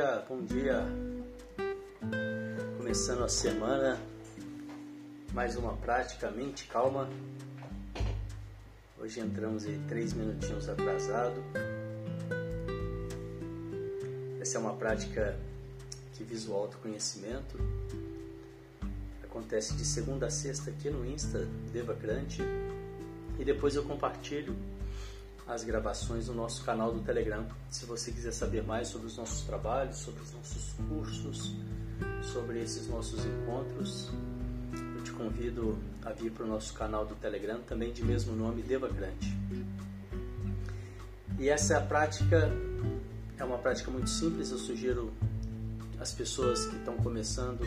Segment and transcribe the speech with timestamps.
[0.00, 0.82] Bom dia, bom dia.
[2.78, 4.00] Começando a semana,
[5.34, 7.06] mais uma prática mente calma.
[8.98, 11.42] Hoje entramos em três minutinhos atrasado.
[14.40, 15.38] Essa é uma prática
[16.14, 17.58] que visa o autoconhecimento.
[19.22, 22.40] Acontece de segunda a sexta aqui no Insta Devacrante
[23.38, 24.56] e depois eu compartilho
[25.50, 27.44] as gravações no nosso canal do Telegram.
[27.68, 31.56] Se você quiser saber mais sobre os nossos trabalhos, sobre os nossos cursos,
[32.22, 34.08] sobre esses nossos encontros,
[34.96, 38.62] eu te convido a vir para o nosso canal do Telegram, também de mesmo nome,
[38.62, 39.36] Devacrante.
[41.36, 42.48] E essa prática
[43.36, 45.12] é uma prática muito simples, eu sugiro
[45.98, 47.64] as pessoas que estão começando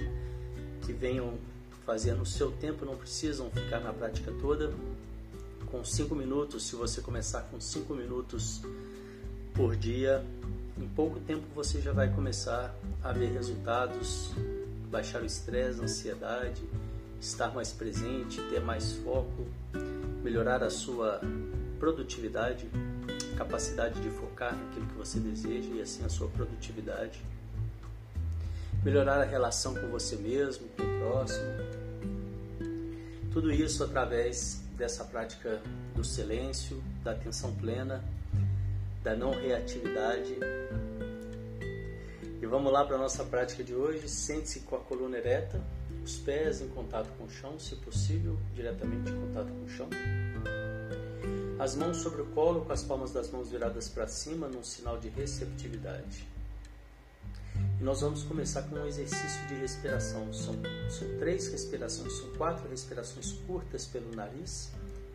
[0.85, 1.38] que venham
[1.85, 4.73] fazer no seu tempo, não precisam ficar na prática toda,
[5.73, 8.61] com 5 minutos, se você começar com 5 minutos
[9.55, 10.23] por dia,
[10.77, 14.29] em pouco tempo você já vai começar a ver resultados,
[14.91, 16.61] baixar o estresse, a ansiedade,
[17.19, 19.47] estar mais presente, ter mais foco,
[20.23, 21.19] melhorar a sua
[21.79, 22.69] produtividade,
[23.35, 27.19] capacidade de focar naquilo que você deseja e assim a sua produtividade.
[28.85, 31.47] Melhorar a relação com você mesmo, com o próximo.
[33.31, 35.61] Tudo isso através dessa prática
[35.95, 38.03] do silêncio, da atenção plena,
[39.03, 40.38] da não reatividade.
[42.41, 44.07] E vamos lá para a nossa prática de hoje.
[44.09, 45.61] Sente-se com a coluna ereta,
[46.03, 49.89] os pés em contato com o chão, se possível, diretamente em contato com o chão.
[51.59, 54.97] As mãos sobre o colo, com as palmas das mãos viradas para cima, num sinal
[54.97, 56.32] de receptividade.
[57.83, 60.31] Nós vamos começar com um exercício de respiração.
[60.31, 60.55] São,
[60.89, 64.71] são três respirações, são quatro respirações curtas pelo nariz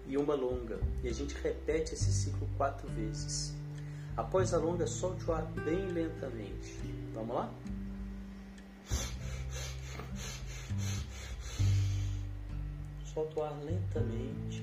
[0.06, 0.78] e uma longa.
[1.02, 3.54] E a gente repete esse ciclo quatro vezes.
[4.14, 6.74] Após a longa, solte o ar bem lentamente.
[7.14, 7.50] Vamos lá?
[13.14, 14.62] Solta o ar lentamente.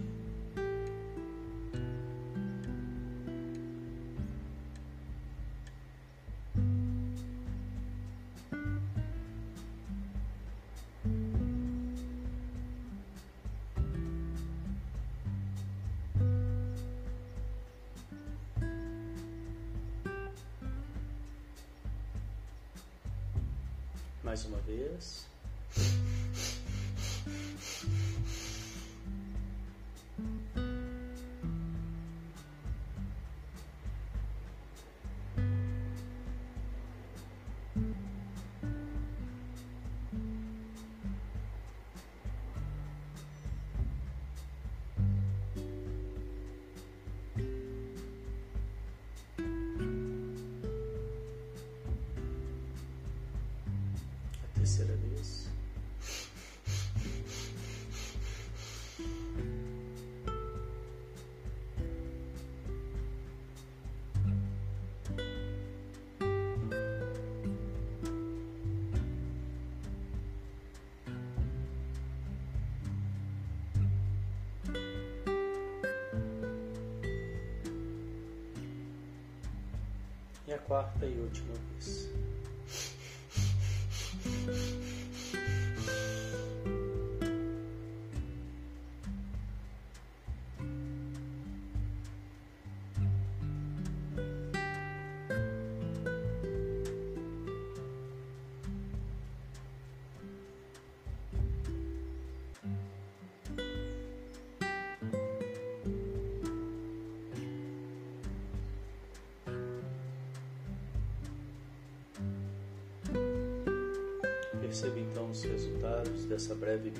[80.56, 82.10] E a quarta e última vez.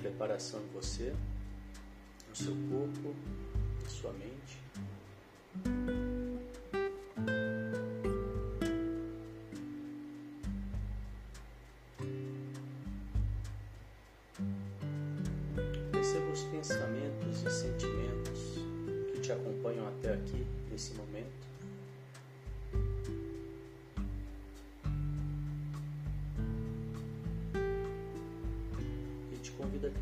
[0.06, 1.16] Preparação em você,
[2.30, 3.16] no seu corpo,
[3.82, 4.62] na sua mente.
[15.92, 18.60] Perceba os pensamentos e sentimentos
[19.12, 21.55] que te acompanham até aqui, nesse momento.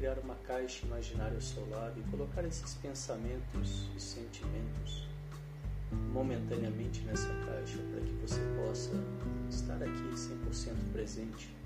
[0.03, 5.07] Criar uma caixa imaginária ao seu lado e colocar esses pensamentos e sentimentos
[6.11, 8.91] momentaneamente nessa caixa para que você possa
[9.49, 11.62] estar aqui 100% presente.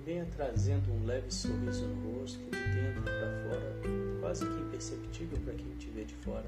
[0.05, 3.81] Venha trazendo um leve sorriso no rosto, de dentro para fora,
[4.21, 6.47] quase que imperceptível para quem te vê de fora.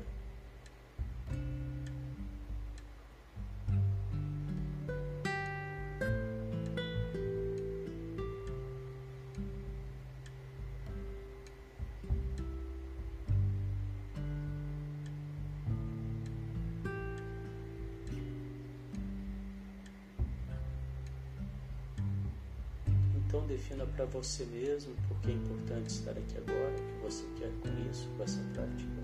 [23.97, 28.09] Para você mesmo porque é importante estar aqui agora, o que você quer com isso,
[28.17, 28.96] com essa prática.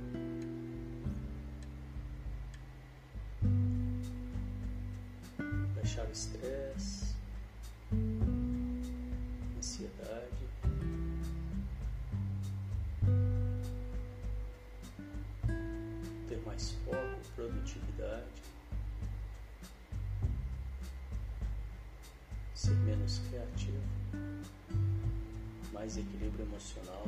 [25.82, 27.04] Mais equilíbrio emocional.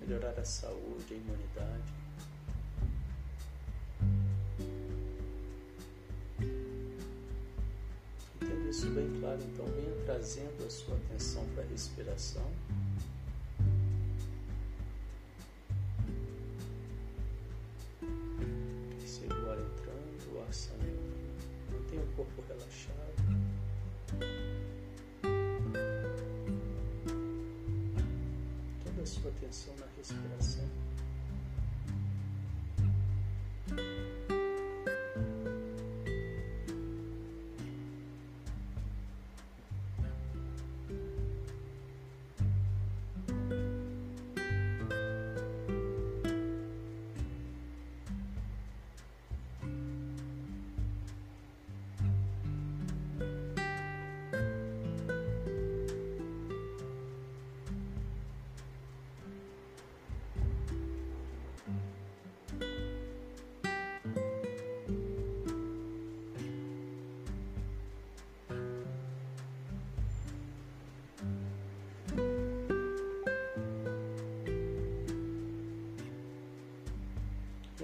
[0.00, 1.92] Melhorar a saúde, a imunidade.
[8.36, 12.48] Entendo isso bem claro, então venha trazendo a sua atenção para a respiração.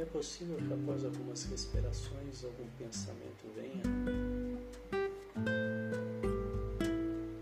[0.05, 3.83] É possível que após algumas respirações algum pensamento venha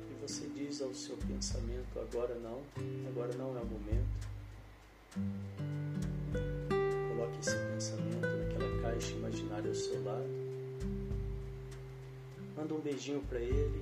[0.08, 2.62] e você diz ao seu pensamento: agora não,
[3.08, 4.28] agora não é o momento.
[7.08, 10.30] Coloque esse pensamento naquela caixa imaginária ao seu lado.
[12.56, 13.80] Manda um beijinho para ele.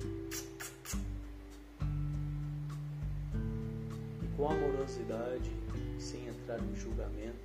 [4.23, 5.51] E com amorosidade,
[5.99, 7.40] sem entrar em julgamentos,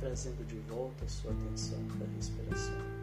[0.00, 2.99] trazendo de volta a sua atenção para a respiração.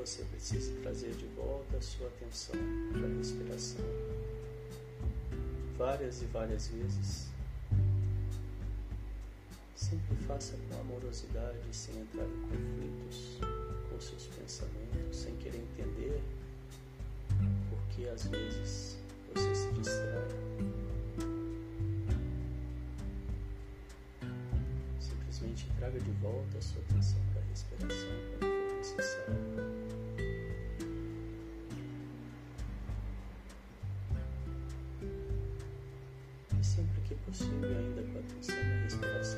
[0.00, 2.56] Você precise trazer de volta a sua atenção
[2.90, 3.84] para a respiração
[5.76, 7.28] várias e várias vezes.
[9.76, 13.38] Sempre faça com amorosidade, sem entrar em conflitos
[13.90, 16.22] com seus pensamentos, sem querer entender
[17.68, 18.98] porque às vezes
[19.34, 20.28] você se distrai.
[24.98, 29.79] Simplesmente traga de volta a sua atenção para a respiração quando for necessário.
[37.30, 39.29] Possível, ainda com a atenção na respiração,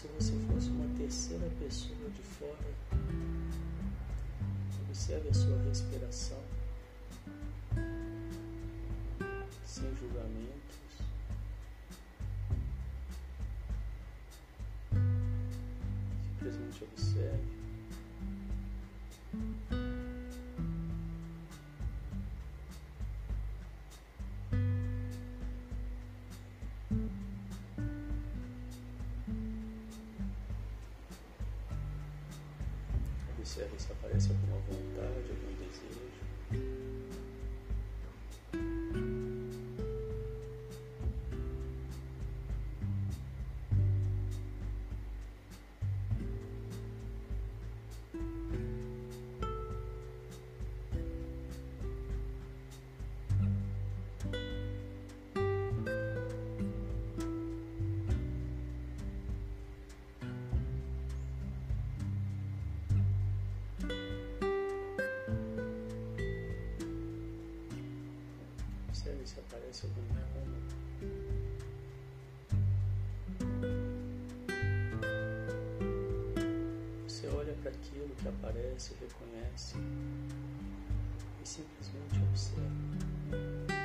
[0.00, 2.56] se você fosse uma terceira pessoa de fora.
[4.88, 6.42] Observe a sua respiração,
[9.66, 10.78] sem julgamentos.
[16.38, 17.60] Simplesmente observe.
[33.80, 36.89] Se aparece alguma vontade, algum desejo.
[69.70, 70.74] Aparece algum incômodo.
[77.06, 79.76] Você olha para aquilo que aparece, reconhece
[81.40, 83.79] e simplesmente observa.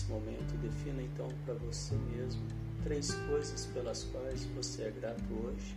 [0.00, 2.42] Nesse momento, defina então para você mesmo
[2.82, 5.76] três coisas pelas quais você é grato hoje.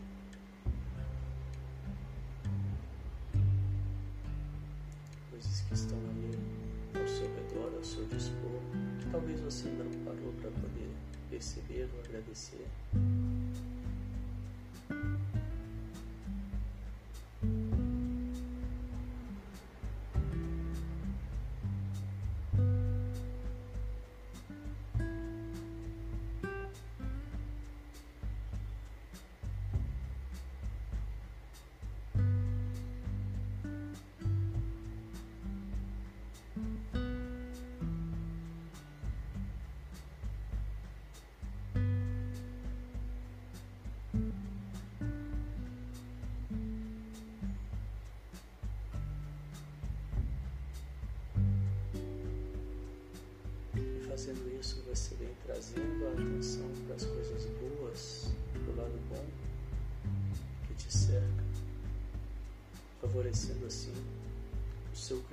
[5.30, 8.62] Coisas que estão aí ao seu redor, ao seu dispor,
[9.00, 10.90] que talvez você não parou para poder
[11.30, 12.68] perceber ou agradecer.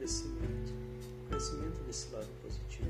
[0.01, 0.73] Crescimento,
[1.27, 2.89] o crescimento desse lado positivo.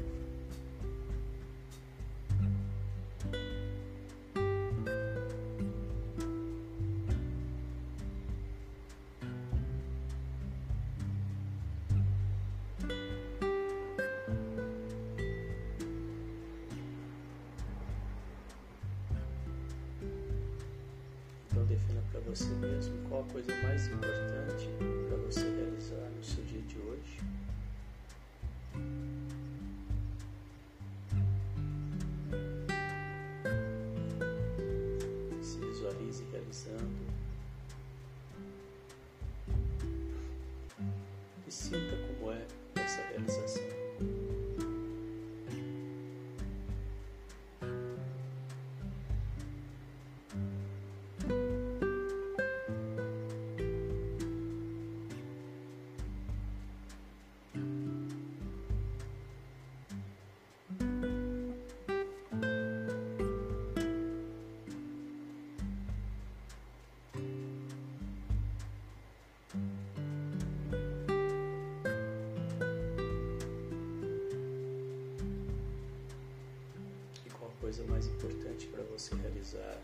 [77.71, 79.79] Coisa mais importante para você realizar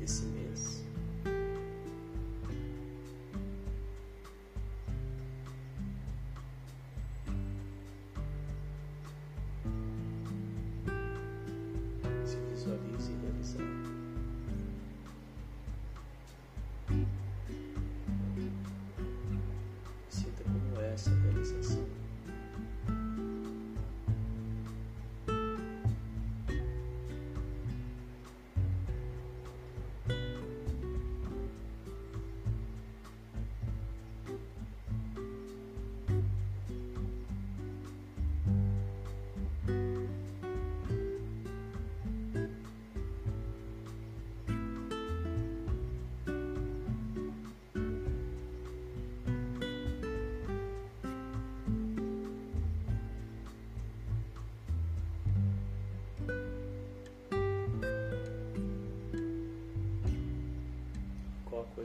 [0.00, 0.82] esse mês?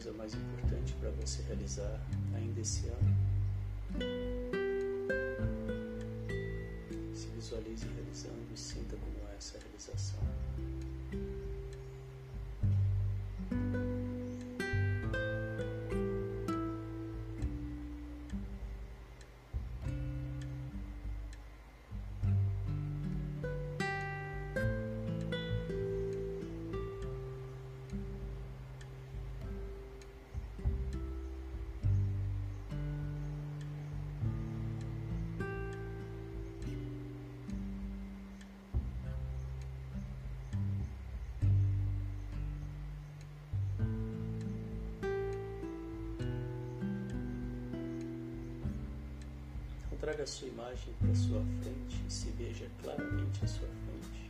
[0.01, 2.01] Coisa mais importante para você realizar
[2.33, 3.15] ainda esse ano?
[7.13, 10.19] Se visualize realizando e sinta como é essa realização.
[50.11, 54.29] Traga a sua imagem para sua frente e se veja claramente à sua frente.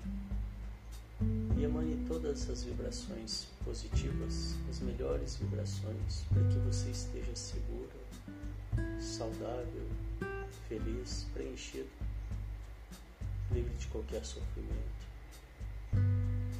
[1.58, 7.90] E emane todas as vibrações positivas, as melhores vibrações, para que você esteja seguro,
[9.00, 9.88] saudável,
[10.70, 11.90] feliz, preenchido,
[13.52, 15.02] livre de qualquer sofrimento.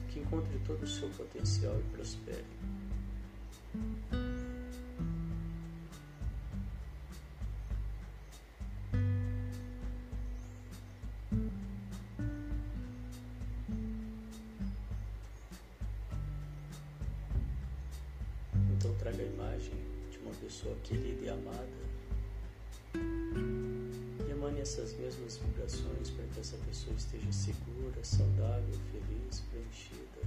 [0.10, 2.46] Que encontre todo o seu potencial e prospere.
[24.62, 30.22] Essas mesmas vibrações para que essa pessoa esteja segura, saudável, feliz, preenchida.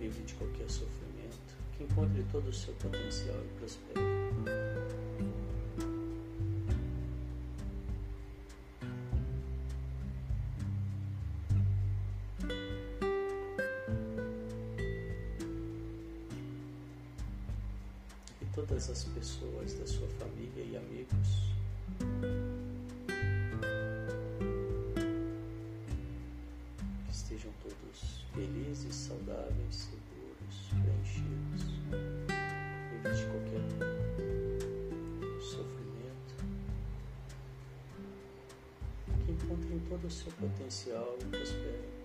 [0.00, 4.29] Livre de qualquer sofrimento, que encontre todo o seu potencial e prospere.
[18.80, 21.52] Todas as pessoas da sua família e amigos.
[27.04, 31.62] Que estejam todos felizes, saudáveis, seguros, preenchidos,
[33.02, 33.64] de qualquer
[35.42, 36.34] sofrimento.
[39.26, 41.99] Que encontrem todo o seu potencial e prosperem.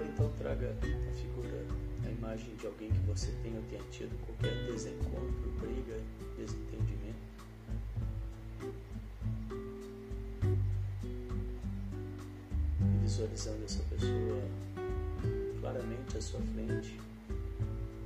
[0.00, 1.66] Agora então traga a figura,
[2.06, 5.98] a imagem de alguém que você tenha tenha tido qualquer desencontro, briga,
[6.36, 7.20] desentendimento.
[12.80, 14.42] E visualizando essa pessoa
[15.60, 16.98] claramente à sua frente,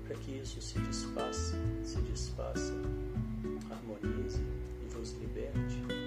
[0.07, 2.75] para que isso se desfaça, se desfaça,
[3.71, 4.41] harmonize
[4.83, 6.04] e vos liberte.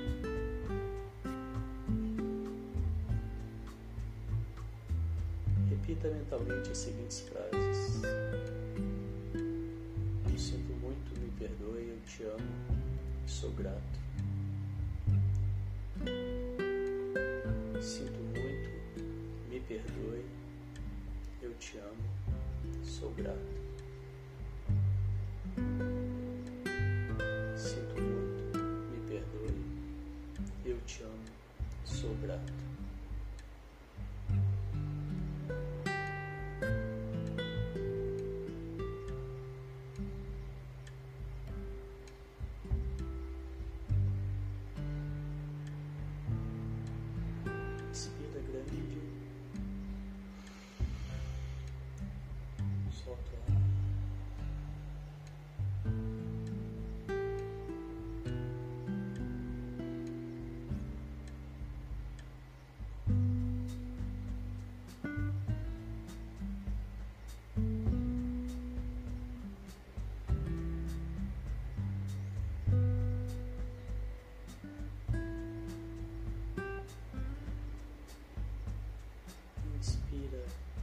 [5.88, 8.02] Repita mentalmente as seguintes frases: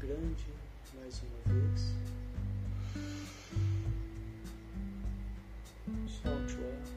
[0.06, 0.44] grande
[0.94, 1.94] mais uma vez.
[6.06, 6.94] Solte o ar.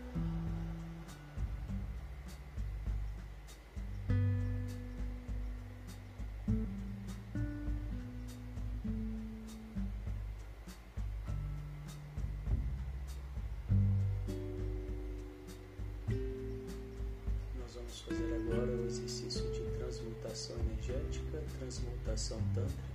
[17.57, 22.86] Nós vamos fazer agora o exercício de transmutação energética, transmutação tântrica,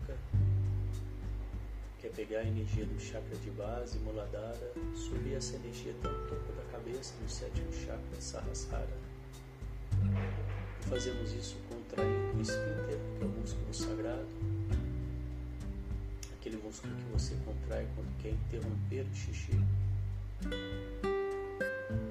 [2.14, 6.62] pegar a energia do chakra de base, Muladhara, subir essa energia até o topo da
[6.70, 8.98] cabeça, no sétimo chakra, Sahasrara.
[10.81, 14.27] E fazemos isso contraindo o esfíncter, que é o músculo sagrado,
[16.38, 19.53] aquele músculo que você contrai quando quer interromper o xixi.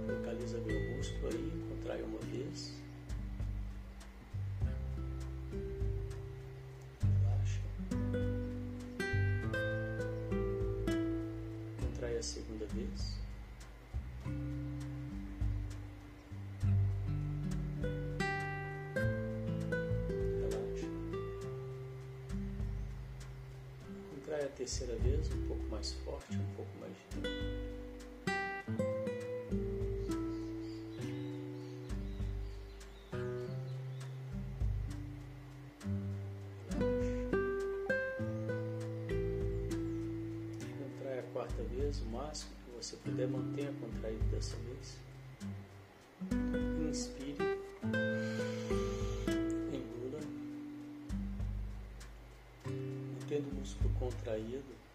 [0.07, 2.73] Localiza bem o músculo aí, contrai uma vez.
[25.81, 26.95] Mais forte, um pouco mais.
[40.77, 44.99] Contrai a quarta vez, o máximo que você puder, mantenha contraído dessa vez.
[46.87, 47.37] Inspire.
[49.73, 50.19] Engula.
[52.67, 54.90] Mantendo o músculo contraído.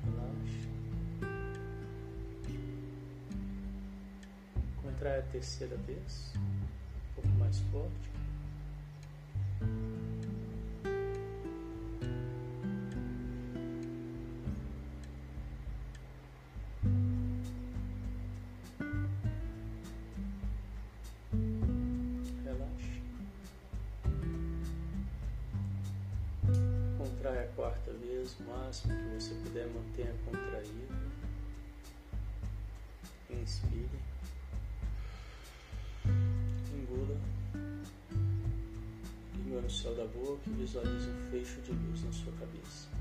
[0.03, 0.67] Relaxe.
[4.81, 8.12] Contrai a terceira vez, um pouco mais forte.
[28.73, 30.95] Máximo que você puder, mantenha contraído.
[33.29, 33.99] Inspire.
[36.73, 37.21] Engula.
[39.35, 42.92] Língua no céu da boca e visualize um fecho de luz na sua cabeça.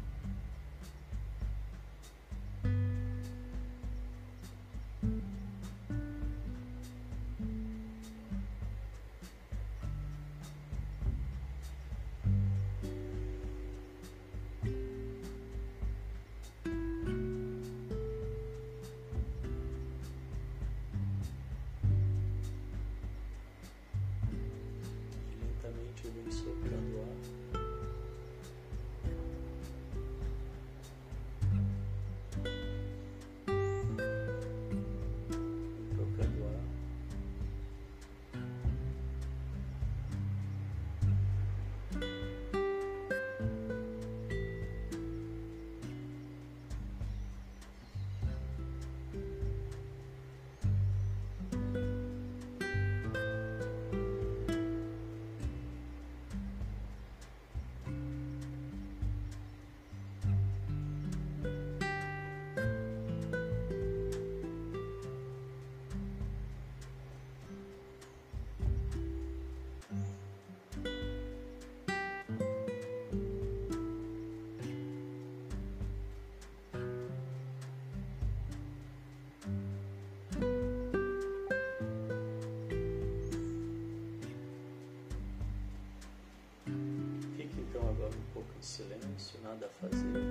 [88.63, 90.22] Silêncio, nada a fazer.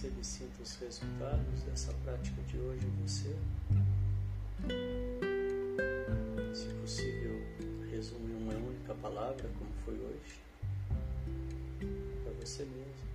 [0.00, 3.36] Perceba e sinta os resultados dessa prática de hoje em você.
[6.54, 7.38] Se possível,
[7.90, 10.40] resume uma única palavra, como foi hoje,
[12.24, 13.09] para você mesmo.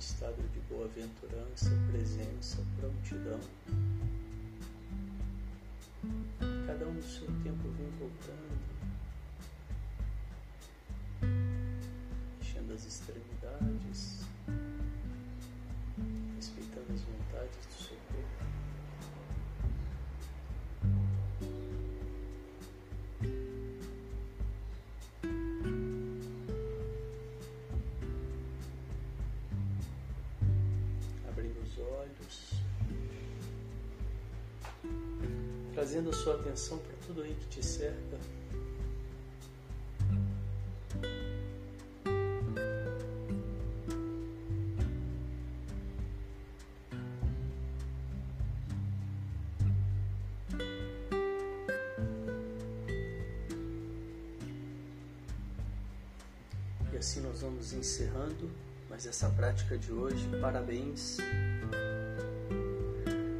[0.00, 3.38] Estado de boa-aventurança, presença, prontidão.
[6.66, 8.60] Cada um no seu tempo vem voltando,
[12.38, 14.20] mexendo as extremidades,
[16.36, 18.49] respeitando as vontades do seu corpo.
[35.80, 38.18] Trazendo a sua atenção para tudo aí que te cerca.
[56.92, 58.50] E assim nós vamos encerrando
[58.90, 60.28] mais essa prática de hoje.
[60.42, 61.16] Parabéns.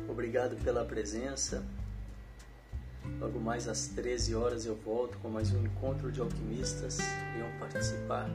[0.08, 1.62] Obrigado pela presença.
[3.42, 6.98] Mais às 13 horas eu volto com mais um encontro de alquimistas.
[7.32, 8.28] Venham participar.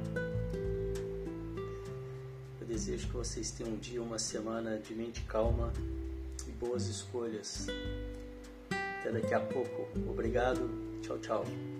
[2.59, 5.71] Eu desejo que vocês tenham um dia, uma semana de mente calma
[6.47, 7.67] e boas escolhas.
[8.99, 9.87] Até daqui a pouco.
[10.09, 10.69] Obrigado.
[11.03, 11.74] Tchau, tchau.